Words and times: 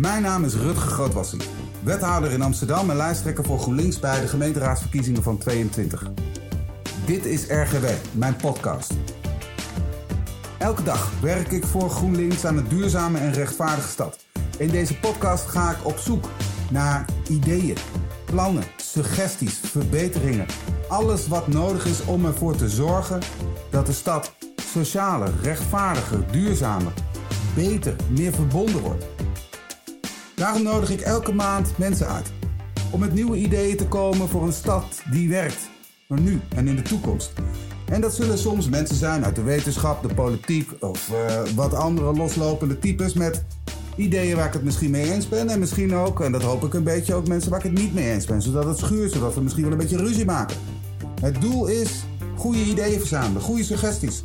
Mijn 0.00 0.22
naam 0.22 0.44
is 0.44 0.54
Rutger 0.54 0.90
Grootwassie, 0.90 1.40
wethouder 1.82 2.30
in 2.30 2.42
Amsterdam 2.42 2.90
en 2.90 2.96
lijsttrekker 2.96 3.44
voor 3.44 3.58
GroenLinks 3.58 3.98
bij 3.98 4.20
de 4.20 4.26
gemeenteraadsverkiezingen 4.26 5.22
van 5.22 5.38
22. 5.38 6.10
Dit 7.06 7.24
is 7.24 7.46
RGW, 7.46 7.86
mijn 8.12 8.36
podcast. 8.36 8.94
Elke 10.58 10.82
dag 10.82 11.12
werk 11.20 11.50
ik 11.50 11.64
voor 11.64 11.90
GroenLinks 11.90 12.44
aan 12.44 12.56
een 12.56 12.68
duurzame 12.68 13.18
en 13.18 13.32
rechtvaardige 13.32 13.88
stad. 13.88 14.18
In 14.58 14.68
deze 14.68 14.98
podcast 14.98 15.46
ga 15.46 15.70
ik 15.70 15.86
op 15.86 15.96
zoek 15.98 16.28
naar 16.70 17.04
ideeën, 17.28 17.76
plannen, 18.24 18.64
suggesties, 18.76 19.60
verbeteringen. 19.64 20.46
Alles 20.88 21.28
wat 21.28 21.48
nodig 21.48 21.86
is 21.86 22.04
om 22.04 22.24
ervoor 22.24 22.56
te 22.56 22.68
zorgen 22.68 23.20
dat 23.70 23.86
de 23.86 23.92
stad 23.92 24.32
socialer, 24.72 25.32
rechtvaardiger, 25.42 26.32
duurzamer, 26.32 26.92
beter, 27.54 27.96
meer 28.08 28.32
verbonden 28.32 28.80
wordt. 28.80 29.04
Daarom 30.40 30.62
nodig 30.62 30.90
ik 30.90 31.00
elke 31.00 31.32
maand 31.32 31.78
mensen 31.78 32.08
uit. 32.08 32.32
Om 32.90 33.00
met 33.00 33.14
nieuwe 33.14 33.36
ideeën 33.36 33.76
te 33.76 33.86
komen 33.86 34.28
voor 34.28 34.42
een 34.42 34.52
stad 34.52 35.02
die 35.10 35.28
werkt. 35.28 35.70
Maar 36.08 36.20
nu 36.20 36.40
en 36.54 36.68
in 36.68 36.76
de 36.76 36.82
toekomst. 36.82 37.32
En 37.84 38.00
dat 38.00 38.14
zullen 38.14 38.38
soms 38.38 38.68
mensen 38.68 38.96
zijn 38.96 39.24
uit 39.24 39.34
de 39.34 39.42
wetenschap, 39.42 40.02
de 40.02 40.14
politiek 40.14 40.70
of 40.78 41.10
uh, 41.12 41.42
wat 41.54 41.74
andere 41.74 42.12
loslopende 42.12 42.78
types 42.78 43.12
met 43.12 43.44
ideeën 43.96 44.36
waar 44.36 44.46
ik 44.46 44.52
het 44.52 44.62
misschien 44.62 44.90
mee 44.90 45.12
eens 45.12 45.28
ben. 45.28 45.48
En 45.48 45.58
misschien 45.58 45.94
ook, 45.94 46.20
en 46.20 46.32
dat 46.32 46.42
hoop 46.42 46.64
ik 46.64 46.74
een 46.74 46.84
beetje, 46.84 47.14
ook 47.14 47.28
mensen 47.28 47.50
waar 47.50 47.64
ik 47.64 47.70
het 47.70 47.78
niet 47.78 47.94
mee 47.94 48.10
eens 48.10 48.26
ben. 48.26 48.42
Zodat 48.42 48.64
het 48.64 48.78
schuurt, 48.78 49.12
zodat 49.12 49.34
we 49.34 49.40
misschien 49.40 49.64
wel 49.64 49.72
een 49.72 49.78
beetje 49.78 49.96
ruzie 49.96 50.24
maken. 50.24 50.56
Het 51.20 51.40
doel 51.40 51.66
is 51.66 52.04
goede 52.36 52.64
ideeën 52.64 52.98
verzamelen, 52.98 53.42
goede 53.42 53.64
suggesties. 53.64 54.20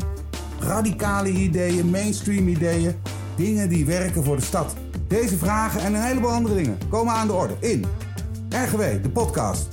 Radicale 0.60 1.30
ideeën, 1.30 1.90
mainstream 1.90 2.48
ideeën. 2.48 2.96
Dingen 3.36 3.70
die 3.70 3.86
werken 3.86 4.24
voor 4.24 4.36
de 4.36 4.42
stad. 4.42 4.76
Deze 5.08 5.38
vragen 5.38 5.82
en 5.82 5.94
een 5.94 6.04
heleboel 6.04 6.32
andere 6.32 6.56
dingen 6.56 6.78
komen 6.90 7.14
aan 7.14 7.28
de 7.28 7.34
orde 7.34 7.56
in 7.60 7.86
RGW, 8.50 8.82
de 9.04 9.10
podcast. 9.14 9.68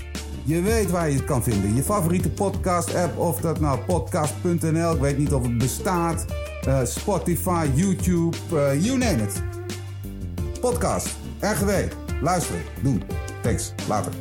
Je 0.45 0.61
weet 0.61 0.91
waar 0.91 1.11
je 1.11 1.17
het 1.17 1.25
kan 1.25 1.43
vinden. 1.43 1.75
Je 1.75 1.83
favoriete 1.83 2.31
podcast-app, 2.31 3.19
of 3.19 3.41
dat 3.41 3.61
nou 3.61 3.79
podcast.nl, 3.79 4.95
ik 4.95 5.01
weet 5.01 5.19
niet 5.19 5.33
of 5.33 5.43
het 5.43 5.59
bestaat. 5.59 6.25
Uh, 6.69 6.79
Spotify, 6.85 7.67
YouTube, 7.75 8.37
uh, 8.53 8.85
you 8.85 8.99
name 8.99 9.23
it. 9.23 9.43
Podcast, 10.61 11.09
RGW. 11.41 11.71
Luisteren, 12.23 12.63
doen. 12.83 13.03
Thanks, 13.43 13.73
later. 13.89 14.13